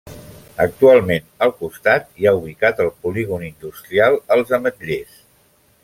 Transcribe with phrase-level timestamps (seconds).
[0.63, 5.23] Actualment, al costat hi ha ubicat el polígon industrial Els Ametllers.